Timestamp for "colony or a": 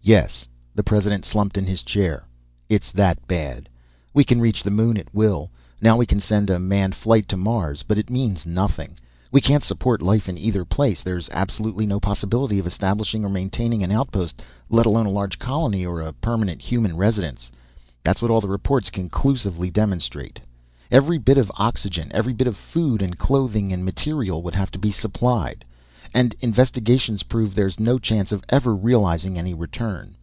15.38-16.14